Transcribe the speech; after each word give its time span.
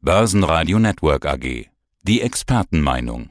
Börsenradio 0.00 0.78
Network 0.78 1.26
AG. 1.26 1.66
Die 2.04 2.20
Expertenmeinung. 2.20 3.30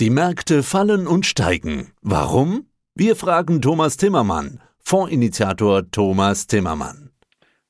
Die 0.00 0.10
Märkte 0.10 0.62
fallen 0.62 1.06
und 1.06 1.24
steigen. 1.24 1.92
Warum? 2.02 2.66
Wir 2.94 3.16
fragen 3.16 3.62
Thomas 3.62 3.96
Timmermann, 3.96 4.60
Fondsinitiator 4.80 5.90
Thomas 5.90 6.46
Timmermann. 6.46 7.10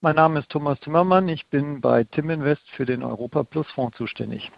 Mein 0.01 0.17
Name 0.17 0.41
ist 0.41 0.49
Thomas 0.49 0.81
Timmermann. 0.81 1.29
Ich 1.29 1.47
bin 1.47 1.81
bei 1.81 2.03
Tim 2.03 2.31
Invest 2.31 2.69
für 2.77 2.87
den 2.87 3.05
Europa 3.05 3.45
Plus 3.45 3.69
Fonds 3.73 3.97
zuständig. 3.97 4.51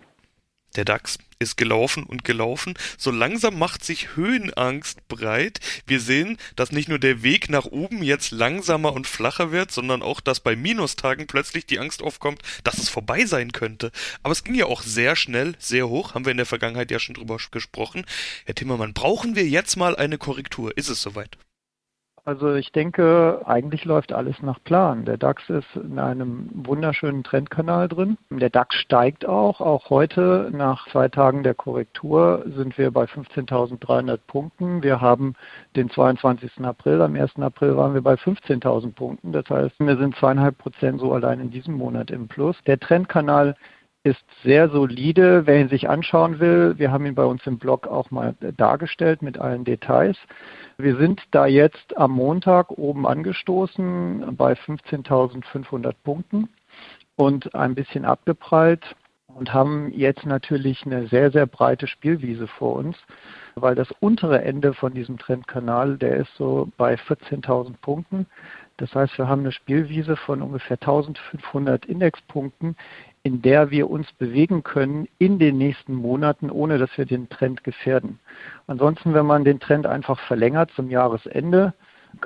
Der 0.76 0.84
DAX 0.84 1.18
ist 1.38 1.56
gelaufen 1.56 2.04
und 2.04 2.24
gelaufen. 2.24 2.74
So 2.96 3.10
langsam 3.10 3.58
macht 3.58 3.84
sich 3.84 4.16
Höhenangst 4.16 5.06
breit. 5.08 5.60
Wir 5.86 6.00
sehen, 6.00 6.38
dass 6.56 6.72
nicht 6.72 6.88
nur 6.88 6.98
der 6.98 7.22
Weg 7.22 7.48
nach 7.48 7.66
oben 7.66 8.02
jetzt 8.02 8.32
langsamer 8.32 8.92
und 8.92 9.06
flacher 9.06 9.52
wird, 9.52 9.70
sondern 9.70 10.02
auch, 10.02 10.20
dass 10.20 10.40
bei 10.40 10.56
Minustagen 10.56 11.26
plötzlich 11.26 11.66
die 11.66 11.78
Angst 11.78 12.02
aufkommt, 12.02 12.42
dass 12.64 12.78
es 12.78 12.88
vorbei 12.88 13.26
sein 13.26 13.52
könnte. 13.52 13.92
Aber 14.22 14.32
es 14.32 14.44
ging 14.44 14.54
ja 14.54 14.66
auch 14.66 14.82
sehr 14.82 15.16
schnell, 15.16 15.54
sehr 15.58 15.88
hoch. 15.88 16.14
Haben 16.14 16.24
wir 16.24 16.32
in 16.32 16.38
der 16.38 16.46
Vergangenheit 16.46 16.90
ja 16.90 16.98
schon 16.98 17.14
drüber 17.14 17.38
gesprochen. 17.50 18.04
Herr 18.46 18.54
Timmermann, 18.54 18.94
brauchen 18.94 19.36
wir 19.36 19.46
jetzt 19.46 19.76
mal 19.76 19.96
eine 19.96 20.18
Korrektur? 20.18 20.76
Ist 20.76 20.88
es 20.88 21.02
soweit? 21.02 21.36
Also 22.26 22.54
ich 22.54 22.72
denke, 22.72 23.42
eigentlich 23.44 23.84
läuft 23.84 24.14
alles 24.14 24.40
nach 24.40 24.58
Plan. 24.64 25.04
Der 25.04 25.18
DAX 25.18 25.46
ist 25.50 25.76
in 25.76 25.98
einem 25.98 26.48
wunderschönen 26.54 27.22
Trendkanal 27.22 27.86
drin. 27.86 28.16
Der 28.30 28.48
DAX 28.48 28.76
steigt 28.76 29.26
auch. 29.26 29.60
Auch 29.60 29.90
heute 29.90 30.48
nach 30.50 30.88
zwei 30.88 31.08
Tagen 31.08 31.42
der 31.42 31.52
Korrektur 31.52 32.42
sind 32.46 32.78
wir 32.78 32.90
bei 32.92 33.04
15.300 33.04 34.18
Punkten. 34.26 34.82
Wir 34.82 35.02
haben 35.02 35.34
den 35.76 35.90
22. 35.90 36.64
April. 36.64 37.02
Am 37.02 37.14
1. 37.14 37.36
April 37.40 37.76
waren 37.76 37.92
wir 37.92 38.02
bei 38.02 38.14
15.000 38.14 38.94
Punkten. 38.94 39.32
Das 39.32 39.50
heißt, 39.50 39.74
wir 39.78 39.96
sind 39.98 40.16
zweieinhalb 40.16 40.56
Prozent 40.56 41.00
so 41.00 41.12
allein 41.12 41.40
in 41.40 41.50
diesem 41.50 41.74
Monat 41.74 42.10
im 42.10 42.28
Plus. 42.28 42.56
Der 42.66 42.80
Trendkanal 42.80 43.54
ist 44.02 44.24
sehr 44.42 44.68
solide. 44.68 45.46
Wer 45.46 45.60
ihn 45.60 45.68
sich 45.68 45.88
anschauen 45.88 46.38
will, 46.38 46.74
wir 46.78 46.90
haben 46.90 47.04
ihn 47.06 47.14
bei 47.14 47.24
uns 47.24 47.46
im 47.46 47.58
Blog 47.58 47.86
auch 47.86 48.10
mal 48.10 48.34
dargestellt 48.56 49.22
mit 49.22 49.38
allen 49.38 49.64
Details. 49.64 50.16
Wir 50.76 50.96
sind 50.96 51.22
da 51.30 51.46
jetzt 51.46 51.96
am 51.96 52.12
Montag 52.12 52.70
oben 52.70 53.06
angestoßen 53.06 54.34
bei 54.36 54.54
15.500 54.54 55.94
Punkten 56.02 56.48
und 57.14 57.54
ein 57.54 57.76
bisschen 57.76 58.04
abgeprallt 58.04 58.96
und 59.28 59.52
haben 59.52 59.92
jetzt 59.92 60.26
natürlich 60.26 60.84
eine 60.84 61.06
sehr, 61.06 61.30
sehr 61.30 61.46
breite 61.46 61.86
Spielwiese 61.86 62.48
vor 62.48 62.74
uns, 62.76 62.96
weil 63.54 63.76
das 63.76 63.90
untere 64.00 64.42
Ende 64.42 64.74
von 64.74 64.94
diesem 64.94 65.16
Trendkanal, 65.16 65.96
der 65.96 66.16
ist 66.16 66.34
so 66.36 66.68
bei 66.76 66.94
14.000 66.94 67.74
Punkten. 67.80 68.26
Das 68.76 68.92
heißt, 68.94 69.16
wir 69.16 69.28
haben 69.28 69.42
eine 69.42 69.52
Spielwiese 69.52 70.16
von 70.16 70.42
ungefähr 70.42 70.76
1500 70.80 71.86
Indexpunkten, 71.86 72.76
in 73.24 73.40
der 73.40 73.70
wir 73.70 73.88
uns 73.90 74.12
bewegen 74.12 74.62
können 74.62 75.08
in 75.18 75.38
den 75.38 75.56
nächsten 75.56 75.94
Monaten, 75.94 76.50
ohne 76.50 76.76
dass 76.78 76.96
wir 76.96 77.06
den 77.06 77.30
Trend 77.30 77.64
gefährden. 77.64 78.20
Ansonsten, 78.66 79.14
wenn 79.14 79.24
man 79.24 79.44
den 79.44 79.60
Trend 79.60 79.86
einfach 79.86 80.20
verlängert 80.20 80.70
zum 80.76 80.90
Jahresende, 80.90 81.72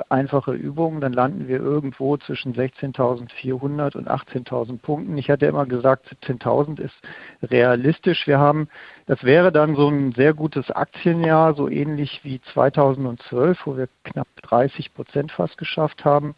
einfache 0.09 0.53
Übungen, 0.53 1.01
dann 1.01 1.13
landen 1.13 1.49
wir 1.49 1.61
irgendwo 1.61 2.17
zwischen 2.17 2.55
16.400 2.55 3.97
und 3.97 4.11
18.000 4.11 4.79
Punkten. 4.79 5.17
Ich 5.19 5.31
hatte 5.31 5.47
immer 5.47 5.67
gesagt, 5.67 6.07
17.000 6.25 6.81
ist 6.81 6.97
realistisch. 7.43 8.27
Wir 8.27 8.39
haben, 8.39 8.69
das 9.07 9.23
wäre 9.25 9.53
dann 9.53 9.77
so 9.77 9.89
ein 9.89 10.13
sehr 10.13 10.35
gutes 10.35 10.71
Aktienjahr, 10.71 11.55
so 11.55 11.69
ähnlich 11.69 12.21
wie 12.25 12.41
2012, 12.53 13.59
wo 13.65 13.77
wir 13.77 13.89
knapp 14.05 14.29
30 14.43 14.95
Prozent 14.95 15.33
fast 15.33 15.59
geschafft 15.59 16.05
haben. 16.05 16.35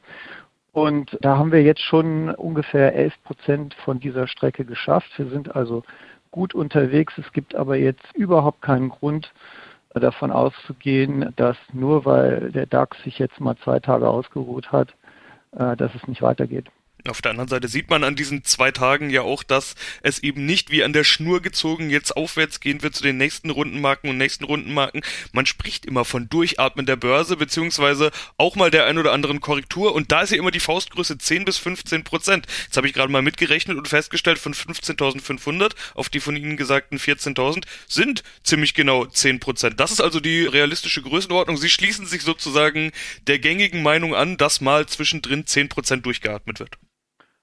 Und 0.73 1.19
da 1.21 1.37
haben 1.37 1.53
wir 1.53 1.63
jetzt 1.63 1.83
schon 1.83 2.31
ungefähr 2.31 2.95
11 2.95 3.15
Prozent 3.25 3.75
von 3.85 3.99
dieser 3.99 4.29
Strecke 4.29 4.65
geschafft. 4.65 5.11
Wir 5.19 5.27
sind 5.27 5.57
also 5.57 5.83
gut 6.31 6.55
unterwegs. 6.55 7.15
Es 7.19 7.33
gibt 7.33 7.55
aber 7.55 7.77
jetzt 7.77 8.15
überhaupt 8.15 8.63
keinen 8.63 8.89
Grund, 8.89 9.33
davon 9.95 10.31
auszugehen, 10.31 11.33
dass 11.37 11.57
nur 11.73 12.05
weil 12.05 12.53
der 12.53 12.67
DAX 12.67 13.03
sich 13.03 13.19
jetzt 13.19 13.41
mal 13.41 13.57
zwei 13.57 13.81
Tage 13.81 14.09
ausgeruht 14.09 14.71
hat, 14.71 14.95
äh, 15.53 15.77
dass 15.77 15.95
es 15.95 16.07
nicht 16.07 16.23
weitergeht. 16.23 16.67
Auf 17.09 17.23
der 17.23 17.31
anderen 17.31 17.49
Seite 17.49 17.69
sieht 17.69 17.89
man 17.89 18.05
an 18.05 18.15
diesen 18.15 18.45
zwei 18.45 18.73
Tagen 18.73 19.09
ja 19.09 19.23
auch, 19.23 19.43
dass 19.43 19.75
es 20.03 20.19
eben 20.19 20.45
nicht 20.45 20.71
wie 20.71 20.85
an 20.85 20.93
der 20.93 21.05
Schnur 21.05 21.41
gezogen 21.41 21.89
jetzt 21.89 22.15
aufwärts 22.17 22.61
gehen 22.61 22.83
wird 22.83 22.95
zu 22.95 23.03
den 23.03 23.17
nächsten 23.17 23.49
Rundenmarken 23.49 24.11
und 24.11 24.19
nächsten 24.19 24.45
Rundenmarken. 24.45 25.03
Man 25.33 25.47
spricht 25.47 25.87
immer 25.87 26.05
von 26.05 26.29
Durchatmen 26.29 26.85
der 26.85 26.97
Börse, 26.97 27.37
beziehungsweise 27.37 28.11
auch 28.37 28.55
mal 28.55 28.71
der 28.71 28.85
ein 28.85 28.99
oder 28.99 29.13
anderen 29.13 29.41
Korrektur. 29.41 29.95
Und 29.95 30.13
da 30.13 30.23
ist 30.23 30.31
ja 30.31 30.37
immer 30.37 30.51
die 30.51 30.61
Faustgröße 30.61 31.17
10 31.17 31.47
bis 31.47 31.57
15 31.57 32.05
Prozent. 32.05 32.47
Jetzt 32.65 32.77
habe 32.77 32.87
ich 32.87 32.93
gerade 32.93 33.11
mal 33.11 33.23
mitgerechnet 33.23 33.79
und 33.79 33.89
festgestellt, 33.89 34.39
von 34.39 34.53
15.500 34.53 35.73
auf 35.95 36.11
die 36.11 36.21
von 36.21 36.37
Ihnen 36.37 36.57
gesagten 36.57 36.99
14.000 36.99 37.65
sind 37.89 38.23
ziemlich 38.43 38.75
genau 38.75 39.07
10 39.07 39.41
Prozent. 39.41 39.81
Das 39.81 39.91
ist 39.91 40.01
also 40.01 40.21
die 40.21 40.45
realistische 40.45 41.03
Größenordnung. 41.03 41.57
Sie 41.57 41.71
schließen 41.71 42.07
sich 42.07 42.23
sozusagen 42.23 42.93
der 43.27 43.39
gängigen 43.39 43.83
Meinung 43.83 44.15
an, 44.15 44.37
dass 44.37 44.61
mal 44.61 44.87
zwischendrin 44.87 45.47
10 45.47 45.71
Prozent 45.71 46.05
durchgeatmet 46.05 46.61
wird. 46.61 46.79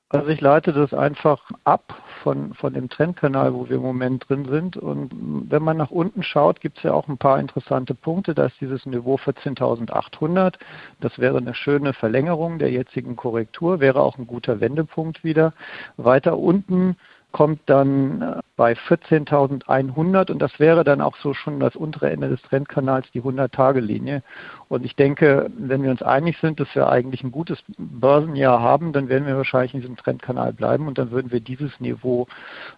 Also 0.10 0.30
ich 0.30 0.40
leite 0.40 0.72
das 0.72 0.94
einfach 0.94 1.52
ab 1.66 2.02
von, 2.24 2.54
von 2.54 2.74
dem 2.74 2.88
Trendkanal, 2.88 3.54
wo 3.54 3.68
wir 3.68 3.76
im 3.76 3.82
Moment 3.82 4.30
drin 4.30 4.46
sind. 4.46 4.78
Und 4.78 5.12
wenn 5.50 5.62
man 5.62 5.76
nach 5.76 5.92
unten 5.92 6.24
schaut, 6.24 6.62
gibt 6.62 6.78
es 6.78 6.84
ja 6.84 6.94
auch 6.94 7.10
ein 7.10 7.18
paar 7.18 7.40
interessante 7.42 7.94
Punkte. 7.94 8.34
Da 8.34 8.46
ist 8.46 8.62
dieses 8.62 8.86
Niveau 8.86 9.16
14.800. 9.16 10.56
Das 11.02 11.20
wäre 11.20 11.40
eine 11.40 11.54
schöne 11.54 11.92
Verlängerung 11.92 12.58
der 12.58 12.72
jetzigen 12.72 13.18
Korrektur, 13.18 13.82
wäre 13.82 14.00
auch 14.02 14.18
ein 14.18 14.28
guter 14.28 14.62
Wendepunkt 14.62 15.26
wieder. 15.26 15.54
Weiter 15.98 16.38
unten 16.38 16.96
kommt 17.38 17.62
dann 17.68 18.24
äh, 18.24 18.40
bei 18.56 18.74
14.100 18.74 20.32
und 20.32 20.40
das 20.40 20.60
wäre 20.60 20.84
dann 20.84 21.02
auch 21.02 21.16
so 21.18 21.36
schon 21.36 21.60
das 21.60 21.76
untere 21.76 22.10
Ende 22.10 22.30
des 22.30 22.42
Trendkanals, 22.42 23.06
die 23.14 23.22
100-Tage-Linie. 23.22 24.24
Und 24.70 24.84
ich 24.84 24.96
denke, 24.96 25.52
wenn 25.56 25.84
wir 25.84 25.92
uns 25.92 26.02
einig 26.02 26.40
sind, 26.42 26.60
dass 26.60 26.74
wir 26.74 26.90
eigentlich 26.90 27.24
ein 27.24 27.32
gutes 27.32 27.60
Börsenjahr 27.78 28.60
haben, 28.60 28.92
dann 28.92 29.08
werden 29.08 29.28
wir 29.28 29.38
wahrscheinlich 29.38 29.76
in 29.76 29.82
diesem 29.82 29.98
Trendkanal 29.98 30.52
bleiben 30.52 30.88
und 30.88 30.98
dann 30.98 31.12
würden 31.12 31.32
wir 31.32 31.40
dieses 31.40 31.80
Niveau 31.80 32.26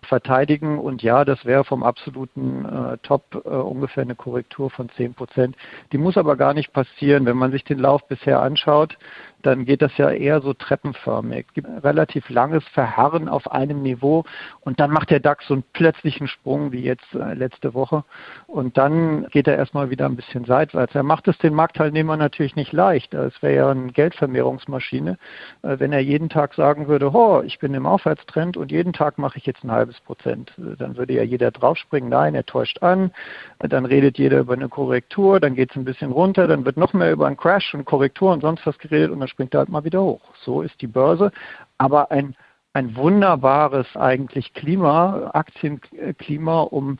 verteidigen. 0.01 0.77
Und 0.77 1.03
ja, 1.03 1.23
das 1.23 1.45
wäre 1.45 1.63
vom 1.63 1.81
absoluten 1.81 2.65
äh, 2.65 2.97
Top 2.97 3.41
äh, 3.45 3.47
ungefähr 3.47 4.03
eine 4.03 4.15
Korrektur 4.15 4.69
von 4.69 4.89
10 4.89 5.13
Prozent. 5.13 5.55
Die 5.93 5.97
muss 5.97 6.17
aber 6.17 6.35
gar 6.35 6.53
nicht 6.53 6.73
passieren. 6.73 7.25
Wenn 7.25 7.37
man 7.37 7.51
sich 7.51 7.63
den 7.63 7.79
Lauf 7.79 8.05
bisher 8.09 8.41
anschaut, 8.41 8.97
dann 9.41 9.65
geht 9.65 9.81
das 9.81 9.95
ja 9.97 10.09
eher 10.09 10.41
so 10.41 10.53
treppenförmig. 10.53 11.45
Es 11.47 11.53
gibt 11.53 11.67
relativ 11.83 12.29
langes 12.29 12.63
Verharren 12.69 13.29
auf 13.29 13.51
einem 13.51 13.81
Niveau 13.81 14.23
und 14.61 14.79
dann 14.79 14.91
macht 14.91 15.09
der 15.09 15.19
DAX 15.19 15.47
so 15.47 15.53
einen 15.53 15.63
plötzlichen 15.73 16.27
Sprung 16.27 16.71
wie 16.71 16.81
jetzt 16.81 17.13
äh, 17.13 17.33
letzte 17.33 17.73
Woche 17.73 18.03
und 18.47 18.77
dann 18.77 19.27
geht 19.31 19.47
er 19.47 19.57
erstmal 19.57 19.89
wieder 19.89 20.05
ein 20.05 20.15
bisschen 20.15 20.45
seitwärts. 20.45 20.95
Er 20.95 21.03
macht 21.03 21.27
es 21.27 21.37
den 21.37 21.53
Marktteilnehmern 21.53 22.19
natürlich 22.19 22.55
nicht 22.55 22.73
leicht. 22.73 23.13
Es 23.13 23.41
wäre 23.41 23.55
ja 23.55 23.69
eine 23.69 23.91
Geldvermehrungsmaschine, 23.91 25.17
äh, 25.61 25.79
wenn 25.79 25.93
er 25.93 26.01
jeden 26.01 26.29
Tag 26.29 26.53
sagen 26.53 26.87
würde, 26.87 27.11
oh, 27.13 27.41
ich 27.41 27.59
bin 27.59 27.73
im 27.73 27.85
Aufwärtstrend 27.85 28.57
und 28.57 28.71
jeden 28.71 28.93
Tag 28.93 29.17
mache 29.17 29.37
ich 29.37 29.45
jetzt 29.45 29.63
ein 29.63 29.71
halbes 29.71 29.99
Prozent. 30.01 30.53
Dann 30.57 30.97
würde 30.97 31.13
ja 31.13 31.23
jeder 31.23 31.51
draufspringen. 31.51 32.09
Nein, 32.09 32.35
er 32.35 32.45
täuscht 32.45 32.81
an. 32.81 33.11
Dann 33.59 33.85
redet 33.85 34.17
jeder 34.17 34.39
über 34.39 34.53
eine 34.53 34.69
Korrektur, 34.69 35.39
dann 35.39 35.55
geht 35.55 35.71
es 35.71 35.75
ein 35.75 35.85
bisschen 35.85 36.11
runter, 36.11 36.47
dann 36.47 36.65
wird 36.65 36.77
noch 36.77 36.93
mehr 36.93 37.11
über 37.11 37.27
einen 37.27 37.37
Crash 37.37 37.73
und 37.73 37.85
Korrektur 37.85 38.31
und 38.31 38.41
sonst 38.41 38.65
was 38.65 38.77
geredet 38.77 39.11
und 39.11 39.19
springt 39.29 39.53
er 39.53 39.59
halt 39.59 39.69
mal 39.69 39.83
wieder 39.83 40.01
hoch. 40.01 40.21
So 40.43 40.61
ist 40.61 40.81
die 40.81 40.87
Börse. 40.87 41.31
Aber 41.77 42.11
ein, 42.11 42.35
ein 42.73 42.95
wunderbares 42.95 43.87
eigentlich 43.95 44.53
Klima, 44.53 45.31
Aktienklima, 45.33 46.61
um 46.61 46.99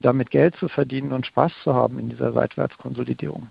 damit 0.00 0.30
Geld 0.30 0.56
zu 0.56 0.68
verdienen 0.68 1.12
und 1.12 1.26
Spaß 1.26 1.52
zu 1.62 1.74
haben 1.74 1.98
in 1.98 2.08
dieser 2.08 2.32
Seitwärtskonsolidierung 2.32 3.50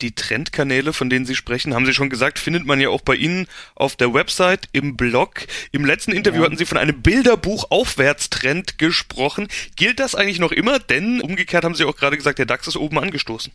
die 0.00 0.14
Trendkanäle, 0.14 0.92
von 0.92 1.10
denen 1.10 1.26
Sie 1.26 1.34
sprechen, 1.34 1.74
haben 1.74 1.86
Sie 1.86 1.94
schon 1.94 2.10
gesagt, 2.10 2.38
findet 2.38 2.66
man 2.66 2.80
ja 2.80 2.88
auch 2.88 3.00
bei 3.00 3.14
Ihnen 3.14 3.46
auf 3.74 3.96
der 3.96 4.14
Website, 4.14 4.68
im 4.72 4.96
Blog. 4.96 5.46
Im 5.72 5.84
letzten 5.84 6.12
Interview 6.12 6.40
ja. 6.40 6.46
hatten 6.46 6.56
Sie 6.56 6.66
von 6.66 6.78
einem 6.78 7.02
Bilderbuch 7.02 7.70
Aufwärtstrend 7.70 8.78
gesprochen. 8.78 9.48
Gilt 9.76 10.00
das 10.00 10.14
eigentlich 10.14 10.38
noch 10.38 10.52
immer? 10.52 10.78
Denn 10.78 11.20
umgekehrt 11.20 11.64
haben 11.64 11.74
Sie 11.74 11.84
auch 11.84 11.96
gerade 11.96 12.16
gesagt, 12.16 12.38
der 12.38 12.46
DAX 12.46 12.68
ist 12.68 12.76
oben 12.76 12.98
angestoßen. 12.98 13.52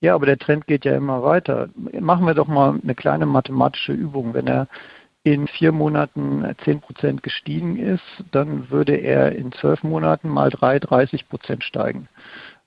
Ja, 0.00 0.14
aber 0.14 0.26
der 0.26 0.38
Trend 0.38 0.66
geht 0.66 0.84
ja 0.84 0.96
immer 0.96 1.22
weiter. 1.22 1.68
Machen 1.98 2.26
wir 2.26 2.34
doch 2.34 2.46
mal 2.46 2.78
eine 2.82 2.94
kleine 2.94 3.26
mathematische 3.26 3.92
Übung. 3.92 4.32
Wenn 4.32 4.46
er 4.46 4.68
in 5.24 5.48
vier 5.48 5.72
Monaten 5.72 6.44
10 6.64 6.80
Prozent 6.80 7.22
gestiegen 7.22 7.76
ist, 7.76 8.24
dann 8.30 8.70
würde 8.70 8.94
er 8.94 9.32
in 9.32 9.52
zwölf 9.52 9.82
Monaten 9.82 10.28
mal 10.28 10.50
drei 10.50 10.78
30 10.78 11.28
Prozent 11.28 11.64
steigen. 11.64 12.08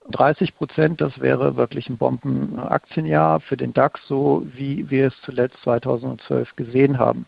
30 0.09 0.55
Prozent, 0.57 0.99
das 0.99 1.19
wäre 1.21 1.55
wirklich 1.55 1.89
ein 1.89 1.97
Bombenaktienjahr 1.97 3.39
für 3.39 3.55
den 3.55 3.73
DAX, 3.73 4.05
so 4.07 4.45
wie 4.53 4.89
wir 4.89 5.07
es 5.07 5.21
zuletzt 5.21 5.57
2012 5.63 6.55
gesehen 6.55 6.97
haben. 6.97 7.25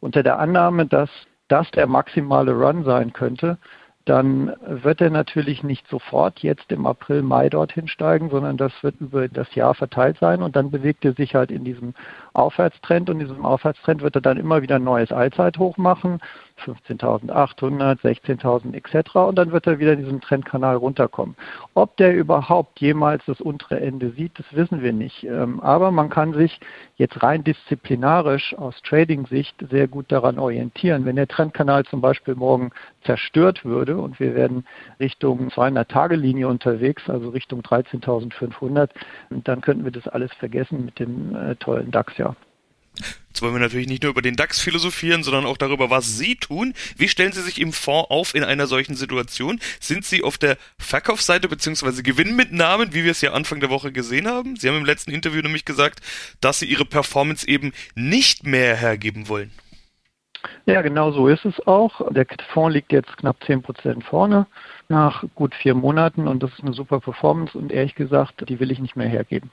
Unter 0.00 0.22
der 0.22 0.38
Annahme, 0.38 0.86
dass 0.86 1.10
das 1.48 1.68
der 1.72 1.88
maximale 1.88 2.52
Run 2.52 2.84
sein 2.84 3.12
könnte, 3.12 3.58
dann 4.06 4.54
wird 4.66 5.00
er 5.00 5.10
natürlich 5.10 5.62
nicht 5.62 5.86
sofort 5.88 6.40
jetzt 6.40 6.72
im 6.72 6.86
April, 6.86 7.22
Mai 7.22 7.50
dorthin 7.50 7.86
steigen, 7.86 8.30
sondern 8.30 8.56
das 8.56 8.72
wird 8.82 9.00
über 9.00 9.28
das 9.28 9.54
Jahr 9.54 9.74
verteilt 9.74 10.18
sein. 10.18 10.42
Und 10.42 10.56
dann 10.56 10.70
bewegt 10.70 11.04
er 11.04 11.12
sich 11.12 11.34
halt 11.34 11.50
in 11.50 11.64
diesem 11.64 11.94
Aufwärtstrend. 12.32 13.10
Und 13.10 13.20
in 13.20 13.28
diesem 13.28 13.44
Aufwärtstrend 13.44 14.00
wird 14.00 14.14
er 14.14 14.22
dann 14.22 14.38
immer 14.38 14.62
wieder 14.62 14.76
ein 14.76 14.84
neues 14.84 15.12
Allzeithoch 15.12 15.76
machen, 15.76 16.20
15.800, 16.60 18.00
16.000 18.00 18.74
etc. 18.74 19.16
Und 19.16 19.36
dann 19.36 19.52
wird 19.52 19.66
er 19.66 19.78
wieder 19.78 19.92
in 19.92 20.00
diesem 20.00 20.20
Trendkanal 20.20 20.76
runterkommen. 20.76 21.36
Ob 21.74 21.96
der 21.96 22.14
überhaupt 22.14 22.80
jemals 22.80 23.24
das 23.26 23.40
untere 23.40 23.80
Ende 23.80 24.10
sieht, 24.10 24.38
das 24.38 24.46
wissen 24.52 24.82
wir 24.82 24.92
nicht. 24.92 25.24
Ähm, 25.24 25.60
aber 25.60 25.90
man 25.90 26.10
kann 26.10 26.32
sich 26.34 26.60
jetzt 26.96 27.22
rein 27.22 27.44
disziplinarisch 27.44 28.54
aus 28.56 28.80
Trading-Sicht 28.82 29.54
sehr 29.70 29.88
gut 29.88 30.12
daran 30.12 30.38
orientieren. 30.38 31.04
Wenn 31.04 31.16
der 31.16 31.28
Trendkanal 31.28 31.84
zum 31.84 32.00
Beispiel 32.00 32.34
morgen 32.34 32.70
zerstört 33.04 33.64
würde 33.64 33.96
und 33.96 34.20
wir 34.20 34.34
werden 34.34 34.64
Richtung 34.98 35.48
200-Tage-Linie 35.48 36.48
unterwegs, 36.48 37.08
also 37.08 37.30
Richtung 37.30 37.60
13.500, 37.62 38.90
dann 39.30 39.60
könnten 39.60 39.84
wir 39.84 39.92
das 39.92 40.08
alles 40.08 40.32
vergessen 40.34 40.84
mit 40.84 40.98
dem 40.98 41.34
äh, 41.34 41.56
tollen 41.56 41.90
DAX-Jahr. 41.90 42.36
Jetzt 43.40 43.44
wollen 43.46 43.54
wir 43.54 43.60
natürlich 43.60 43.88
nicht 43.88 44.02
nur 44.02 44.10
über 44.10 44.20
den 44.20 44.36
DAX 44.36 44.60
philosophieren, 44.60 45.22
sondern 45.22 45.46
auch 45.46 45.56
darüber, 45.56 45.88
was 45.88 46.18
Sie 46.18 46.36
tun. 46.36 46.74
Wie 46.98 47.08
stellen 47.08 47.32
Sie 47.32 47.40
sich 47.40 47.58
im 47.58 47.72
Fonds 47.72 48.10
auf 48.10 48.34
in 48.34 48.44
einer 48.44 48.66
solchen 48.66 48.96
Situation? 48.96 49.60
Sind 49.80 50.04
Sie 50.04 50.22
auf 50.22 50.36
der 50.36 50.58
Verkaufsseite 50.78 51.48
bzw. 51.48 52.02
Gewinnmitnahmen, 52.02 52.92
wie 52.92 53.02
wir 53.02 53.12
es 53.12 53.22
ja 53.22 53.32
Anfang 53.32 53.60
der 53.60 53.70
Woche 53.70 53.92
gesehen 53.92 54.28
haben? 54.28 54.56
Sie 54.56 54.68
haben 54.68 54.76
im 54.76 54.84
letzten 54.84 55.10
Interview 55.10 55.40
nämlich 55.40 55.64
gesagt, 55.64 56.00
dass 56.42 56.58
Sie 56.58 56.66
Ihre 56.66 56.84
Performance 56.84 57.48
eben 57.48 57.72
nicht 57.94 58.44
mehr 58.44 58.76
hergeben 58.76 59.28
wollen. 59.28 59.50
Ja, 60.72 60.82
genau 60.82 61.10
so 61.10 61.28
ist 61.28 61.44
es 61.44 61.66
auch. 61.66 62.12
Der 62.12 62.26
Fonds 62.52 62.74
liegt 62.74 62.92
jetzt 62.92 63.16
knapp 63.16 63.42
10 63.44 63.62
Prozent 63.62 64.04
vorne 64.04 64.46
nach 64.88 65.24
gut 65.34 65.54
vier 65.54 65.74
Monaten 65.74 66.26
und 66.26 66.42
das 66.42 66.52
ist 66.52 66.62
eine 66.62 66.72
super 66.72 67.00
Performance 67.00 67.56
und 67.56 67.72
ehrlich 67.72 67.94
gesagt, 67.94 68.48
die 68.48 68.58
will 68.58 68.70
ich 68.70 68.80
nicht 68.80 68.96
mehr 68.96 69.08
hergeben. 69.08 69.50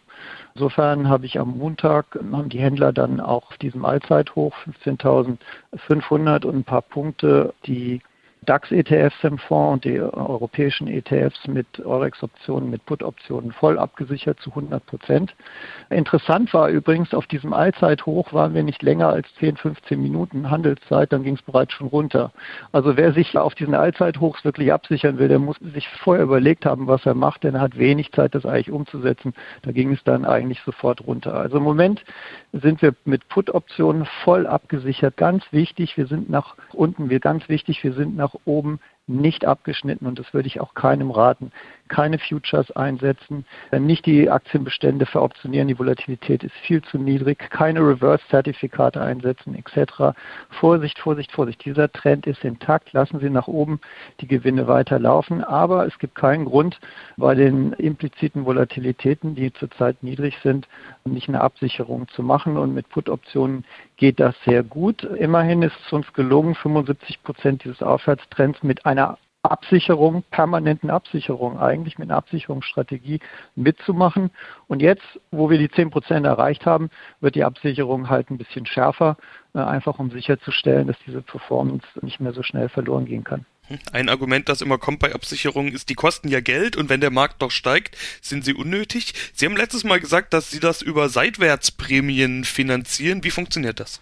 Insofern 0.56 1.10
habe 1.10 1.26
ich 1.26 1.40
am 1.40 1.58
Montag, 1.58 2.06
haben 2.16 2.50
die 2.50 2.60
Händler 2.60 2.92
dann 2.92 3.20
auch 3.20 3.50
auf 3.50 3.58
diesem 3.58 3.86
Allzeithoch 3.86 4.56
15.500 4.84 6.46
und 6.46 6.56
ein 6.56 6.64
paar 6.64 6.82
Punkte 6.82 7.54
die 7.66 8.02
DAX-ETFs 8.46 9.24
im 9.24 9.38
Fonds 9.38 9.74
und 9.74 9.86
die 9.86 10.00
europäischen 10.00 10.88
ETFs 10.88 11.48
mit 11.48 11.86
Eurex-Optionen, 11.86 12.70
mit 12.70 12.86
Put-Optionen 12.86 13.52
voll 13.52 13.78
abgesichert 13.78 14.40
zu 14.40 14.52
100 14.52 14.86
Prozent. 14.86 15.36
Interessant 15.90 16.54
war 16.54 16.70
übrigens, 16.70 17.14
auf 17.14 17.28
diesem 17.28 17.54
Allzeithoch 17.54 18.34
waren 18.34 18.54
wir 18.54 18.64
nicht 18.64 18.82
länger 18.82 19.10
als 19.10 19.28
10, 19.40 19.58
15 19.58 20.02
Minuten 20.02 20.50
Handelszeit, 20.50 21.12
dann 21.12 21.24
ging 21.24 21.36
es 21.36 21.42
bereits 21.42 21.74
schon 21.74 21.88
runter. 21.88 22.32
Also 22.72 22.96
wer 22.96 23.12
sich 23.14 23.38
auf 23.38 23.56
diesen 23.56 23.76
Allzeithochs 23.76 24.46
wirklich 24.46 24.72
absichern 24.72 25.20
will, 25.20 25.28
der 25.28 25.40
muss 25.40 25.58
sich 25.74 25.88
vorher 25.90 26.24
überlegt 26.24 26.66
haben, 26.66 26.88
was 26.88 27.06
er 27.06 27.16
macht, 27.16 27.44
denn 27.44 27.56
er 27.56 27.62
hat 27.62 27.78
wenig 27.78 28.12
Zeit, 28.14 28.34
das 28.34 28.46
eigentlich 28.46 28.72
umzusetzen. 28.72 29.34
Da 29.64 29.72
ging 29.72 29.92
es 29.92 30.04
dann 30.04 30.26
eigentlich 30.26 30.62
sofort 30.62 31.06
runter. 31.06 31.34
Also 31.34 31.58
im 31.58 31.64
Moment 31.64 32.04
sind 32.54 32.82
wir 32.82 32.94
mit 33.04 33.28
Put-Optionen 33.30 34.06
voll 34.24 34.48
abgesichert. 34.48 35.18
Ganz 35.18 35.44
wichtig, 35.52 35.98
wir 35.98 36.08
sind 36.08 36.30
nach 36.30 36.56
unten, 36.74 37.10
wir 37.10 37.20
ganz 37.20 37.50
wichtig, 37.50 37.84
wir 37.84 37.94
sind 37.94 38.16
nach 38.16 38.27
oben 38.46 38.80
nicht 39.08 39.46
abgeschnitten 39.46 40.06
und 40.06 40.20
das 40.20 40.34
würde 40.34 40.48
ich 40.48 40.60
auch 40.60 40.74
keinem 40.74 41.12
raten. 41.12 41.52
Keine 41.88 42.20
Futures 42.20 42.72
einsetzen, 42.72 43.46
nicht 43.72 44.06
die 44.06 44.30
Aktienbestände 44.30 45.06
veroptionieren, 45.06 45.68
die 45.68 45.78
Volatilität 45.78 46.44
ist 46.44 46.56
viel 46.66 46.82
zu 46.82 46.98
niedrig, 46.98 47.40
keine 47.50 47.80
Reverse-Zertifikate 47.82 49.02
einsetzen 49.02 49.56
etc. 49.56 50.18
Vorsicht, 50.50 51.00
Vorsicht, 51.00 51.32
Vorsicht. 51.32 51.64
Dieser 51.66 51.92
Trend 51.92 52.28
ist 52.28 52.44
intakt, 52.44 52.94
lassen 52.94 53.20
Sie 53.20 53.30
nach 53.30 53.48
oben 53.48 53.80
die 54.22 54.28
Gewinne 54.28 54.68
weiterlaufen, 54.68 55.44
aber 55.44 55.86
es 55.86 55.98
gibt 56.00 56.16
keinen 56.16 56.46
Grund, 56.46 56.80
bei 57.18 57.36
den 57.36 57.74
impliziten 57.74 58.46
Volatilitäten, 58.46 59.36
die 59.36 59.54
zurzeit 59.54 60.04
niedrig 60.04 60.38
sind, 60.44 60.68
nicht 61.06 61.30
eine 61.30 61.42
Absicherung 61.42 62.08
zu 62.10 62.24
machen 62.24 62.58
und 62.58 62.74
mit 62.74 62.90
Put-Optionen 62.90 63.66
geht 63.98 64.20
das 64.20 64.36
sehr 64.46 64.64
gut. 64.64 65.04
Immerhin 65.04 65.62
ist 65.62 65.76
es 65.86 65.94
uns 65.94 66.12
gelungen, 66.14 66.56
75 66.56 67.24
Prozent 67.24 67.64
dieses 67.64 67.82
Aufwärtstrends 67.82 68.62
mit 68.64 68.86
einer 68.86 69.18
Absicherung, 69.52 70.24
permanenten 70.32 70.90
Absicherung, 70.90 71.60
eigentlich 71.60 71.98
mit 71.98 72.10
einer 72.10 72.18
Absicherungsstrategie 72.18 73.20
mitzumachen. 73.56 74.32
Und 74.68 74.82
jetzt, 74.82 75.04
wo 75.32 75.50
wir 75.50 75.58
die 75.58 75.70
10 75.70 75.90
Prozent 75.90 76.26
erreicht 76.26 76.66
haben, 76.66 76.90
wird 77.20 77.36
die 77.36 77.44
Absicherung 77.44 78.10
halt 78.10 78.30
ein 78.30 78.38
bisschen 78.38 78.66
schärfer, 78.66 79.18
äh, 79.54 79.60
einfach 79.60 80.00
um 80.00 80.12
sicherzustellen, 80.12 80.88
dass 80.88 80.98
diese 81.06 81.22
Performance 81.22 81.86
nicht 82.02 82.20
mehr 82.20 82.34
so 82.34 82.44
schnell 82.44 82.70
verloren 82.70 83.06
gehen 83.06 83.24
kann. 83.24 83.46
Ein 83.92 84.08
Argument, 84.08 84.48
das 84.48 84.62
immer 84.62 84.78
kommt 84.78 85.00
bei 85.00 85.14
Absicherungen, 85.14 85.74
ist, 85.74 85.90
die 85.90 85.96
kosten 85.96 86.30
ja 86.30 86.40
Geld 86.40 86.78
und 86.78 86.90
wenn 86.90 87.02
der 87.02 87.12
Markt 87.12 87.42
doch 87.42 87.52
steigt, 87.52 87.98
sind 88.22 88.46
sie 88.46 88.54
unnötig. 88.54 89.14
Sie 89.34 89.46
haben 89.46 89.58
letztes 89.58 89.84
Mal 89.84 90.00
gesagt, 90.00 90.34
dass 90.34 90.52
Sie 90.52 90.62
das 90.62 90.82
über 90.82 91.10
Seitwärtsprämien 91.10 92.46
finanzieren. 92.46 93.24
Wie 93.24 93.32
funktioniert 93.32 93.80
das? 93.80 94.00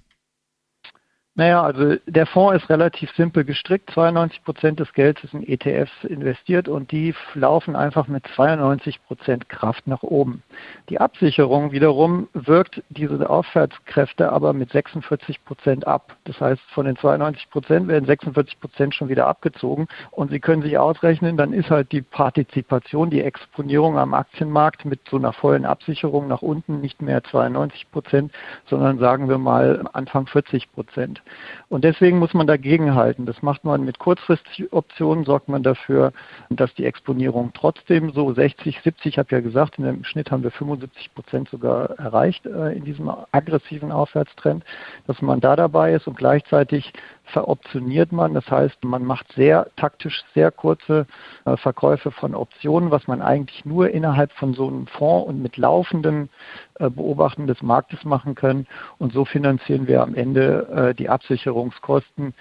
Naja, 1.38 1.64
also 1.64 1.98
der 2.08 2.28
Fonds 2.28 2.64
ist 2.64 2.70
relativ 2.70 3.12
simpel 3.12 3.44
gestrickt. 3.44 3.92
92 3.92 4.42
Prozent 4.46 4.80
des 4.80 4.94
Geldes 4.94 5.26
ist 5.26 5.34
in 5.34 5.46
ETFs 5.46 5.92
investiert 6.06 6.70
und 6.70 6.94
die 6.94 7.14
laufen 7.34 7.76
einfach 7.76 8.08
mit 8.08 8.26
92 8.36 9.06
Prozent 9.06 9.50
Kraft 9.50 9.86
nach 9.86 10.02
oben. 10.02 10.44
Die 10.88 11.02
Absicherung 11.02 11.74
wiederum 11.74 12.30
wirkt 12.34 12.82
diese 12.88 13.30
Aufwärtskräfte 13.30 14.32
aber 14.32 14.54
mit 14.54 14.72
46 14.72 15.44
Prozent 15.44 15.86
ab. 15.86 16.16
Das 16.24 16.40
heißt, 16.40 16.62
von 16.74 16.86
den 16.86 16.96
92 16.96 17.50
Prozent 17.50 17.90
werden 17.90 18.06
46 18.06 18.58
Prozent 18.62 18.96
schon 18.96 19.10
wieder 19.10 19.28
abgezogen 19.28 19.90
und 20.12 20.32
Sie 20.32 20.40
können 20.40 20.62
sich 20.62 20.78
ausrechnen, 20.78 21.36
dann 21.36 21.52
ist 21.52 21.70
halt 21.70 21.92
die 21.92 22.02
Partizipation, 22.02 23.10
die 23.10 23.22
Exponierung 23.22 23.98
am 23.98 24.14
Aktienmarkt 24.14 24.86
mit 24.86 25.02
so 25.10 25.18
einer 25.18 25.34
vollen 25.34 25.66
Absicherung 25.66 26.30
nach 26.30 26.42
unten 26.42 26.80
nicht 26.80 27.02
mehr 27.02 27.26
92 27.26 27.92
Prozent, 27.92 28.32
sondern 28.68 29.00
sagen 29.00 29.28
wir 29.28 29.38
mal 29.38 29.84
Anfang 29.92 30.28
40 30.28 30.72
Prozent. 30.72 31.22
Und 31.69 31.83
deswegen 31.83 32.19
muss 32.19 32.33
man 32.33 32.48
dagegen 32.48 32.95
halten. 32.95 33.25
Das 33.25 33.42
macht 33.42 33.63
man 33.63 33.83
mit 33.83 34.00
kurzfristigen 34.00 34.68
Optionen, 34.72 35.25
sorgt 35.25 35.50
man 35.50 35.63
dafür, 35.63 36.13
dass 36.50 36.74
die 36.75 36.86
Exponierung 36.86 37.51
trotzdem 37.54 38.12
so 38.12 38.33
60, 38.33 38.81
70, 38.81 39.06
ich 39.13 39.18
habe 39.18 39.36
ja 39.36 39.42
gesagt, 39.42 39.80
im 39.80 40.04
Schnitt 40.04 40.31
haben 40.31 40.44
wir 40.44 40.51
75 40.51 41.13
Prozent 41.13 41.50
sogar 41.50 41.92
erreicht 42.00 42.45
äh, 42.45 42.74
in 42.74 42.83
diesem 42.83 43.12
aggressiven 43.31 43.92
Aufwärtstrend, 43.92 44.63
dass 45.07 45.22
man 45.22 45.39
da 45.39 45.56
dabei 45.56 45.94
ist 45.94 46.07
und 46.07 46.18
gleichzeitig 46.18 46.94
veroptioniert 47.25 48.12
man. 48.12 48.33
Das 48.33 48.50
heißt, 48.50 48.83
man 48.83 49.04
macht 49.04 49.31
sehr 49.33 49.68
taktisch 49.75 50.24
sehr 50.33 50.51
kurze 50.51 51.07
äh, 51.45 51.57
Verkäufe 51.57 52.12
von 52.12 52.36
Optionen, 52.36 52.92
was 52.92 53.07
man 53.07 53.22
eigentlich 53.22 53.66
nur 53.66 53.89
innerhalb 53.89 54.31
von 54.33 54.54
so 54.54 54.68
einem 54.68 54.88
Fonds 54.88 55.27
und 55.27 55.42
mit 55.42 55.57
laufendem 55.57 56.30
äh, 56.75 56.89
Beobachten 56.89 57.48
des 57.48 57.62
Marktes 57.62 58.04
machen 58.04 58.36
kann. 58.36 58.68
Und 59.00 59.13
so 59.13 59.25
finanzieren 59.25 59.88
wir 59.88 60.04
am 60.04 60.13
Ende 60.13 60.94
die 60.98 61.10
Absicherungskosten, 61.16 62.34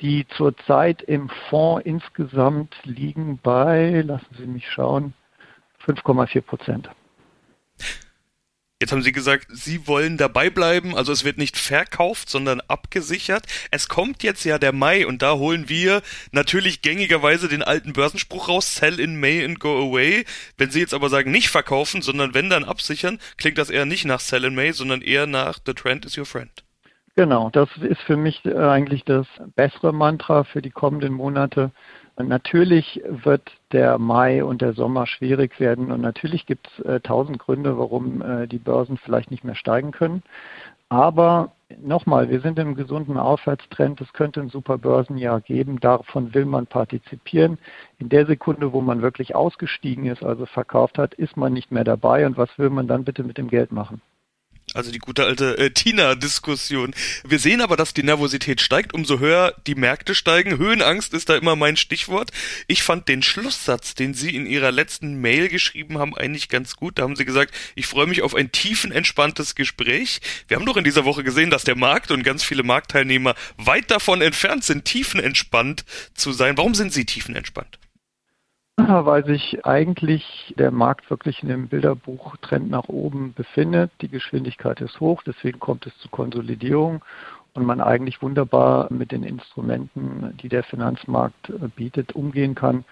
die 0.00 0.26
zurzeit 0.36 1.02
im 1.02 1.28
Fonds 1.50 1.84
insgesamt 1.84 2.74
liegen 2.84 3.38
bei, 3.42 4.02
lassen 4.02 4.34
Sie 4.38 4.46
mich 4.46 4.70
schauen, 4.70 5.14
5,4 5.86 6.40
Prozent. 6.40 6.90
Jetzt 8.80 8.90
haben 8.92 9.02
Sie 9.02 9.12
gesagt, 9.12 9.46
Sie 9.50 9.86
wollen 9.86 10.16
dabei 10.16 10.50
bleiben, 10.50 10.96
also 10.96 11.12
es 11.12 11.24
wird 11.24 11.38
nicht 11.38 11.56
verkauft, 11.56 12.28
sondern 12.28 12.60
abgesichert. 12.60 13.46
Es 13.70 13.88
kommt 13.88 14.22
jetzt 14.22 14.44
ja 14.44 14.58
der 14.58 14.72
Mai 14.72 15.06
und 15.06 15.22
da 15.22 15.34
holen 15.34 15.68
wir 15.68 16.02
natürlich 16.32 16.82
gängigerweise 16.82 17.48
den 17.48 17.62
alten 17.62 17.92
Börsenspruch 17.92 18.48
raus, 18.48 18.74
sell 18.74 18.98
in 18.98 19.18
May 19.18 19.44
and 19.44 19.60
go 19.60 19.78
away. 19.78 20.24
Wenn 20.58 20.70
Sie 20.70 20.80
jetzt 20.80 20.92
aber 20.92 21.08
sagen, 21.08 21.30
nicht 21.30 21.48
verkaufen, 21.48 22.02
sondern 22.02 22.34
wenn 22.34 22.50
dann 22.50 22.64
absichern, 22.64 23.20
klingt 23.36 23.58
das 23.58 23.70
eher 23.70 23.86
nicht 23.86 24.04
nach 24.06 24.20
sell 24.20 24.44
in 24.44 24.54
May, 24.56 24.72
sondern 24.72 25.02
eher 25.02 25.26
nach 25.26 25.60
the 25.64 25.72
trend 25.72 26.04
is 26.04 26.18
your 26.18 26.26
friend. 26.26 26.63
Genau, 27.16 27.48
das 27.50 27.68
ist 27.76 28.00
für 28.02 28.16
mich 28.16 28.44
äh, 28.44 28.56
eigentlich 28.56 29.04
das 29.04 29.26
bessere 29.54 29.92
Mantra 29.92 30.42
für 30.42 30.60
die 30.60 30.70
kommenden 30.70 31.12
Monate. 31.12 31.70
Natürlich 32.16 33.02
wird 33.06 33.52
der 33.72 33.98
Mai 33.98 34.44
und 34.44 34.60
der 34.60 34.72
Sommer 34.72 35.06
schwierig 35.06 35.60
werden 35.60 35.92
und 35.92 36.00
natürlich 36.00 36.44
gibt 36.46 36.68
es 36.68 36.84
äh, 36.84 37.00
tausend 37.00 37.38
Gründe, 37.38 37.78
warum 37.78 38.20
äh, 38.20 38.46
die 38.48 38.58
Börsen 38.58 38.96
vielleicht 38.98 39.30
nicht 39.30 39.44
mehr 39.44 39.54
steigen 39.54 39.92
können. 39.92 40.24
Aber 40.88 41.52
nochmal, 41.80 42.30
wir 42.30 42.40
sind 42.40 42.58
im 42.58 42.74
gesunden 42.74 43.16
Aufwärtstrend. 43.16 44.00
Es 44.00 44.12
könnte 44.12 44.40
ein 44.40 44.48
super 44.48 44.78
Börsenjahr 44.78 45.40
geben. 45.40 45.80
Davon 45.80 46.34
will 46.34 46.46
man 46.46 46.66
partizipieren. 46.66 47.58
In 47.98 48.08
der 48.08 48.26
Sekunde, 48.26 48.72
wo 48.72 48.80
man 48.80 49.02
wirklich 49.02 49.34
ausgestiegen 49.36 50.06
ist, 50.06 50.24
also 50.24 50.46
verkauft 50.46 50.98
hat, 50.98 51.14
ist 51.14 51.36
man 51.36 51.52
nicht 51.52 51.70
mehr 51.72 51.84
dabei. 51.84 52.26
Und 52.26 52.36
was 52.36 52.58
will 52.58 52.70
man 52.70 52.88
dann 52.88 53.04
bitte 53.04 53.22
mit 53.24 53.38
dem 53.38 53.48
Geld 53.48 53.72
machen? 53.72 54.02
Also 54.74 54.90
die 54.90 54.98
gute 54.98 55.24
alte 55.24 55.56
äh, 55.56 55.70
Tina-Diskussion. 55.70 56.94
Wir 57.24 57.38
sehen 57.38 57.60
aber, 57.60 57.76
dass 57.76 57.94
die 57.94 58.02
Nervosität 58.02 58.60
steigt, 58.60 58.92
umso 58.92 59.20
höher 59.20 59.54
die 59.68 59.76
Märkte 59.76 60.16
steigen. 60.16 60.58
Höhenangst 60.58 61.14
ist 61.14 61.28
da 61.28 61.36
immer 61.36 61.54
mein 61.54 61.76
Stichwort. 61.76 62.32
Ich 62.66 62.82
fand 62.82 63.08
den 63.08 63.22
Schlusssatz, 63.22 63.94
den 63.94 64.14
Sie 64.14 64.34
in 64.34 64.46
Ihrer 64.46 64.72
letzten 64.72 65.20
Mail 65.20 65.48
geschrieben 65.48 65.98
haben, 65.98 66.16
eigentlich 66.16 66.48
ganz 66.48 66.74
gut. 66.74 66.98
Da 66.98 67.04
haben 67.04 67.14
Sie 67.14 67.24
gesagt, 67.24 67.54
ich 67.76 67.86
freue 67.86 68.08
mich 68.08 68.22
auf 68.22 68.34
ein 68.34 68.50
tiefenentspanntes 68.50 69.54
Gespräch. 69.54 70.20
Wir 70.48 70.56
haben 70.56 70.66
doch 70.66 70.76
in 70.76 70.84
dieser 70.84 71.04
Woche 71.04 71.22
gesehen, 71.22 71.50
dass 71.50 71.62
der 71.62 71.76
Markt 71.76 72.10
und 72.10 72.24
ganz 72.24 72.42
viele 72.42 72.64
Marktteilnehmer 72.64 73.36
weit 73.56 73.92
davon 73.92 74.22
entfernt 74.22 74.64
sind, 74.64 74.84
tiefenentspannt 74.84 75.84
zu 76.14 76.32
sein. 76.32 76.56
Warum 76.56 76.74
sind 76.74 76.92
Sie 76.92 77.04
tiefenentspannt? 77.04 77.78
Weil 78.76 79.24
sich 79.24 79.64
eigentlich 79.64 80.54
der 80.58 80.70
Markt 80.70 81.08
wirklich 81.10 81.42
in 81.42 81.48
dem 81.48 81.68
Bilderbuchtrend 81.68 82.68
nach 82.70 82.88
oben 82.88 83.32
befindet. 83.34 83.90
Die 84.00 84.08
Geschwindigkeit 84.08 84.80
ist 84.80 85.00
hoch, 85.00 85.22
deswegen 85.24 85.60
kommt 85.60 85.86
es 85.86 85.96
zu 85.98 86.08
Konsolidierung. 86.08 87.02
und 87.54 87.64
man 87.64 87.80
eigentlich 87.80 88.20
wunderbar 88.20 88.92
mit 88.92 89.12
den 89.12 89.22
Instrumenten, 89.22 90.36
die 90.42 90.48
der 90.48 90.64
Finanzmarkt 90.64 91.52
bietet, 91.76 92.12
umgehen 92.12 92.56
kann. 92.56 92.84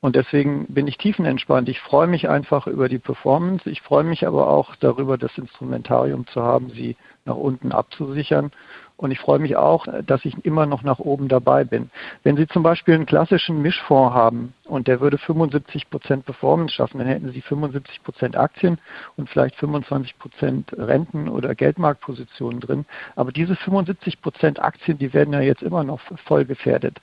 Und 0.00 0.16
deswegen 0.16 0.66
bin 0.68 0.86
ich 0.86 0.96
tiefenentspannt. 0.98 1.68
Ich 1.68 1.80
freue 1.80 2.06
mich 2.06 2.28
einfach 2.28 2.66
über 2.66 2.88
die 2.88 2.98
Performance. 2.98 3.68
Ich 3.68 3.82
freue 3.82 4.04
mich 4.04 4.26
aber 4.26 4.48
auch 4.48 4.74
darüber, 4.76 5.18
das 5.18 5.36
Instrumentarium 5.36 6.26
zu 6.28 6.42
haben, 6.42 6.70
sie 6.70 6.96
nach 7.24 7.36
unten 7.36 7.72
abzusichern. 7.72 8.52
Und 8.98 9.10
ich 9.10 9.18
freue 9.18 9.38
mich 9.38 9.56
auch, 9.56 9.86
dass 10.06 10.24
ich 10.24 10.44
immer 10.44 10.64
noch 10.64 10.82
nach 10.82 10.98
oben 10.98 11.28
dabei 11.28 11.64
bin. 11.64 11.90
Wenn 12.22 12.36
Sie 12.36 12.46
zum 12.46 12.62
Beispiel 12.62 12.94
einen 12.94 13.04
klassischen 13.04 13.60
Mischfonds 13.60 14.14
haben 14.14 14.54
und 14.64 14.88
der 14.88 15.00
würde 15.00 15.18
75 15.18 15.90
Prozent 15.90 16.24
Performance 16.24 16.74
schaffen, 16.74 16.98
dann 16.98 17.06
hätten 17.06 17.30
Sie 17.30 17.42
75 17.42 18.02
Prozent 18.02 18.36
Aktien 18.36 18.78
und 19.16 19.28
vielleicht 19.28 19.56
25 19.56 20.18
Prozent 20.18 20.72
Renten- 20.72 21.28
oder 21.28 21.54
Geldmarktpositionen 21.54 22.60
drin. 22.60 22.86
Aber 23.16 23.32
diese 23.32 23.54
75 23.54 24.22
Prozent 24.22 24.62
Aktien, 24.62 24.96
die 24.96 25.12
werden 25.12 25.34
ja 25.34 25.40
jetzt 25.40 25.62
immer 25.62 25.84
noch 25.84 26.00
voll 26.24 26.46
gefährdet. 26.46 26.98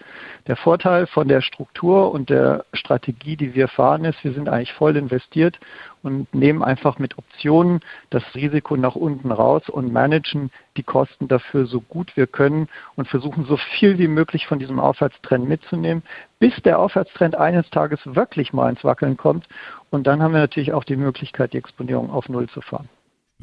Der 0.47 0.55
Vorteil 0.55 1.05
von 1.05 1.27
der 1.27 1.41
Struktur 1.41 2.11
und 2.11 2.31
der 2.31 2.65
Strategie, 2.73 3.37
die 3.37 3.53
wir 3.53 3.67
fahren, 3.67 4.03
ist, 4.05 4.23
wir 4.23 4.33
sind 4.33 4.49
eigentlich 4.49 4.73
voll 4.73 4.97
investiert 4.97 5.59
und 6.03 6.33
nehmen 6.33 6.61
einfach 6.61 6.99
mit 6.99 7.17
Optionen 7.17 7.79
das 8.09 8.23
Risiko 8.35 8.75
nach 8.75 8.95
unten 8.95 9.31
raus 9.31 9.67
und 9.69 9.91
managen 9.91 10.51
die 10.77 10.83
Kosten 10.83 11.27
dafür 11.27 11.65
so 11.65 11.81
gut 11.81 12.15
wir 12.15 12.27
können 12.27 12.67
und 12.95 13.07
versuchen 13.07 13.45
so 13.45 13.57
viel 13.57 13.97
wie 13.97 14.07
möglich 14.07 14.45
von 14.45 14.59
diesem 14.59 14.79
Aufwärtstrend 14.79 15.47
mitzunehmen, 15.47 16.03
bis 16.39 16.53
der 16.63 16.79
Aufwärtstrend 16.79 17.35
eines 17.35 17.69
Tages 17.69 17.99
wirklich 18.03 18.53
mal 18.53 18.69
ins 18.69 18.83
Wackeln 18.83 19.17
kommt. 19.17 19.47
Und 19.89 20.05
dann 20.05 20.21
haben 20.21 20.33
wir 20.33 20.41
natürlich 20.41 20.73
auch 20.73 20.83
die 20.83 20.97
Möglichkeit, 20.97 21.53
die 21.53 21.57
Exponierung 21.57 22.11
auf 22.11 22.29
Null 22.29 22.49
zu 22.49 22.61
fahren. 22.61 22.89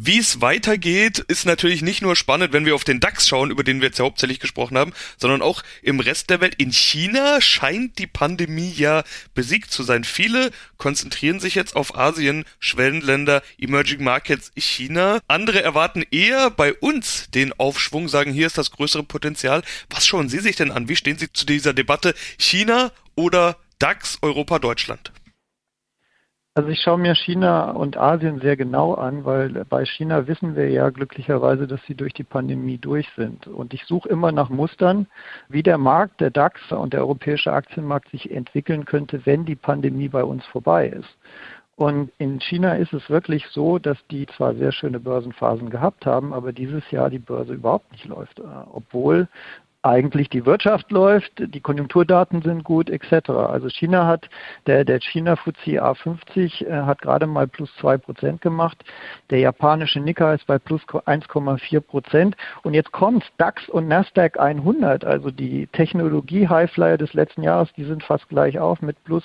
Wie 0.02 0.16
es 0.16 0.40
weitergeht, 0.40 1.18
ist 1.18 1.44
natürlich 1.44 1.82
nicht 1.82 2.00
nur 2.00 2.16
spannend, 2.16 2.54
wenn 2.54 2.64
wir 2.64 2.74
auf 2.74 2.84
den 2.84 3.00
DAX 3.00 3.28
schauen, 3.28 3.50
über 3.50 3.62
den 3.62 3.82
wir 3.82 3.88
jetzt 3.88 3.98
ja 3.98 4.06
hauptsächlich 4.06 4.40
gesprochen 4.40 4.78
haben, 4.78 4.94
sondern 5.18 5.42
auch 5.42 5.62
im 5.82 6.00
Rest 6.00 6.30
der 6.30 6.40
Welt. 6.40 6.54
In 6.54 6.72
China 6.72 7.42
scheint 7.42 7.98
die 7.98 8.06
Pandemie 8.06 8.72
ja 8.74 9.04
besiegt 9.34 9.70
zu 9.70 9.82
sein. 9.82 10.04
Viele 10.04 10.52
konzentrieren 10.78 11.38
sich 11.38 11.54
jetzt 11.54 11.76
auf 11.76 11.98
Asien, 11.98 12.46
Schwellenländer, 12.60 13.42
Emerging 13.58 14.02
Markets, 14.02 14.52
China. 14.56 15.18
Andere 15.28 15.62
erwarten 15.62 16.02
eher 16.10 16.48
bei 16.48 16.72
uns 16.72 17.28
den 17.34 17.52
Aufschwung, 17.52 18.08
sagen, 18.08 18.32
hier 18.32 18.46
ist 18.46 18.56
das 18.56 18.70
größere 18.70 19.02
Potenzial. 19.02 19.62
Was 19.90 20.06
schauen 20.06 20.30
Sie 20.30 20.38
sich 20.38 20.56
denn 20.56 20.70
an? 20.70 20.88
Wie 20.88 20.96
stehen 20.96 21.18
Sie 21.18 21.30
zu 21.30 21.44
dieser 21.44 21.74
Debatte 21.74 22.14
China 22.38 22.90
oder 23.16 23.58
DAX, 23.78 24.16
Europa, 24.22 24.60
Deutschland? 24.60 25.12
Also 26.54 26.68
ich 26.68 26.80
schaue 26.80 26.98
mir 26.98 27.14
China 27.14 27.70
und 27.70 27.96
Asien 27.96 28.40
sehr 28.40 28.56
genau 28.56 28.94
an, 28.94 29.24
weil 29.24 29.64
bei 29.66 29.84
China 29.84 30.26
wissen 30.26 30.56
wir 30.56 30.68
ja 30.68 30.90
glücklicherweise, 30.90 31.68
dass 31.68 31.80
sie 31.86 31.94
durch 31.94 32.12
die 32.12 32.24
Pandemie 32.24 32.76
durch 32.76 33.08
sind. 33.14 33.46
Und 33.46 33.72
ich 33.72 33.84
suche 33.84 34.08
immer 34.08 34.32
nach 34.32 34.48
Mustern, 34.48 35.06
wie 35.48 35.62
der 35.62 35.78
Markt, 35.78 36.20
der 36.20 36.30
DAX 36.30 36.60
und 36.72 36.92
der 36.92 37.02
europäische 37.02 37.52
Aktienmarkt 37.52 38.10
sich 38.10 38.32
entwickeln 38.32 38.84
könnte, 38.84 39.24
wenn 39.26 39.44
die 39.44 39.54
Pandemie 39.54 40.08
bei 40.08 40.24
uns 40.24 40.44
vorbei 40.46 40.88
ist. 40.88 41.16
Und 41.76 42.10
in 42.18 42.40
China 42.40 42.74
ist 42.74 42.92
es 42.92 43.08
wirklich 43.08 43.46
so, 43.52 43.78
dass 43.78 43.96
die 44.10 44.26
zwar 44.26 44.54
sehr 44.56 44.72
schöne 44.72 44.98
Börsenphasen 44.98 45.70
gehabt 45.70 46.04
haben, 46.04 46.34
aber 46.34 46.52
dieses 46.52 46.82
Jahr 46.90 47.10
die 47.10 47.20
Börse 47.20 47.54
überhaupt 47.54 47.92
nicht 47.92 48.06
läuft, 48.06 48.42
obwohl 48.72 49.28
eigentlich 49.82 50.28
die 50.28 50.44
Wirtschaft 50.44 50.90
läuft, 50.90 51.32
die 51.38 51.60
Konjunkturdaten 51.60 52.42
sind 52.42 52.64
gut, 52.64 52.90
etc. 52.90 53.30
Also 53.30 53.68
China 53.70 54.06
hat, 54.06 54.28
der, 54.66 54.84
der 54.84 55.00
China 55.00 55.36
FTSE 55.36 55.82
A50 55.82 56.66
äh, 56.66 56.82
hat 56.82 57.00
gerade 57.00 57.26
mal 57.26 57.48
plus 57.48 57.74
zwei 57.76 57.96
Prozent 57.96 58.42
gemacht. 58.42 58.84
Der 59.30 59.38
japanische 59.38 60.00
Nikkei 60.00 60.34
ist 60.34 60.46
bei 60.46 60.58
plus 60.58 60.82
1,4 60.82 61.80
Prozent. 61.80 62.36
Und 62.62 62.74
jetzt 62.74 62.92
kommt 62.92 63.24
DAX 63.38 63.68
und 63.70 63.88
Nasdaq 63.88 64.38
100, 64.38 65.04
also 65.04 65.30
die 65.30 65.66
Technologie-Highflyer 65.68 66.98
des 66.98 67.14
letzten 67.14 67.42
Jahres, 67.42 67.72
die 67.72 67.84
sind 67.84 68.02
fast 68.02 68.28
gleich 68.28 68.58
auf 68.58 68.82
mit 68.82 69.02
plus 69.04 69.24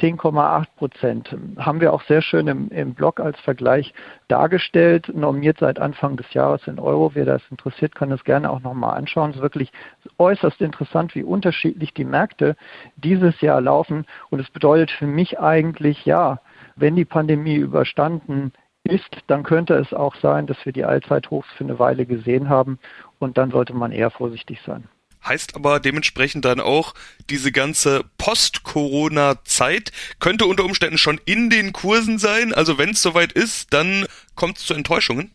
10,8 0.00 0.66
Prozent. 0.76 1.36
Haben 1.58 1.80
wir 1.80 1.92
auch 1.92 2.02
sehr 2.02 2.22
schön 2.22 2.46
im, 2.46 2.68
im 2.70 2.94
Blog 2.94 3.20
als 3.20 3.38
Vergleich 3.40 3.92
dargestellt, 4.28 5.10
normiert 5.14 5.58
seit 5.58 5.78
Anfang 5.78 6.16
des 6.16 6.32
Jahres 6.32 6.66
in 6.66 6.78
Euro. 6.78 7.12
Wer 7.14 7.24
das 7.24 7.42
interessiert, 7.50 7.94
kann 7.94 8.10
das 8.10 8.24
gerne 8.24 8.50
auch 8.50 8.60
nochmal 8.60 8.96
anschauen. 8.96 9.30
Es 9.30 9.36
ist 9.36 9.42
wirklich 9.42 9.72
äußerst 10.18 10.60
interessant, 10.60 11.14
wie 11.14 11.22
unterschiedlich 11.22 11.94
die 11.94 12.04
Märkte 12.04 12.56
dieses 12.96 13.40
Jahr 13.40 13.60
laufen. 13.60 14.06
Und 14.30 14.40
es 14.40 14.50
bedeutet 14.50 14.90
für 14.90 15.06
mich 15.06 15.40
eigentlich, 15.40 16.04
ja, 16.04 16.40
wenn 16.76 16.96
die 16.96 17.04
Pandemie 17.04 17.56
überstanden 17.56 18.52
ist, 18.84 19.22
dann 19.26 19.42
könnte 19.42 19.74
es 19.74 19.92
auch 19.92 20.14
sein, 20.16 20.46
dass 20.46 20.64
wir 20.64 20.72
die 20.72 20.84
Allzeithochs 20.84 21.48
für 21.56 21.64
eine 21.64 21.78
Weile 21.78 22.06
gesehen 22.06 22.48
haben. 22.48 22.78
Und 23.18 23.36
dann 23.36 23.50
sollte 23.50 23.74
man 23.74 23.92
eher 23.92 24.10
vorsichtig 24.10 24.60
sein. 24.64 24.88
Heißt 25.28 25.56
aber 25.56 25.78
dementsprechend 25.78 26.44
dann 26.44 26.58
auch, 26.60 26.94
diese 27.28 27.52
ganze 27.52 28.04
Post-Corona-Zeit 28.16 29.92
könnte 30.20 30.46
unter 30.46 30.64
Umständen 30.64 30.96
schon 30.96 31.20
in 31.26 31.50
den 31.50 31.72
Kursen 31.72 32.18
sein. 32.18 32.54
Also 32.54 32.78
wenn 32.78 32.90
es 32.90 33.02
soweit 33.02 33.32
ist, 33.32 33.74
dann 33.74 34.06
kommt 34.34 34.58
es 34.58 34.64
zu 34.64 34.74
Enttäuschungen. 34.74 35.32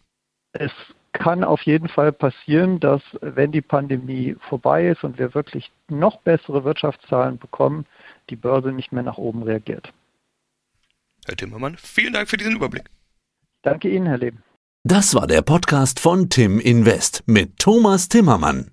Es 0.53 0.71
kann 1.13 1.43
auf 1.43 1.61
jeden 1.61 1.89
Fall 1.89 2.11
passieren, 2.11 2.79
dass 2.79 3.01
wenn 3.21 3.51
die 3.51 3.61
Pandemie 3.61 4.35
vorbei 4.49 4.87
ist 4.87 5.03
und 5.03 5.19
wir 5.19 5.35
wirklich 5.35 5.71
noch 5.87 6.17
bessere 6.21 6.63
Wirtschaftszahlen 6.63 7.37
bekommen, 7.37 7.85
die 8.31 8.35
Börse 8.35 8.71
nicht 8.71 8.91
mehr 8.91 9.03
nach 9.03 9.17
oben 9.17 9.43
reagiert. 9.43 9.93
Herr 11.25 11.37
Timmermann, 11.37 11.77
vielen 11.77 12.13
Dank 12.13 12.29
für 12.29 12.37
diesen 12.37 12.55
Überblick. 12.55 12.89
Danke 13.61 13.89
Ihnen, 13.89 14.07
Herr 14.07 14.17
Leben. 14.17 14.43
Das 14.83 15.15
war 15.15 15.27
der 15.27 15.41
Podcast 15.41 15.99
von 15.99 16.29
Tim 16.29 16.59
Invest 16.59 17.23
mit 17.25 17.59
Thomas 17.59 18.09
Timmermann. 18.09 18.72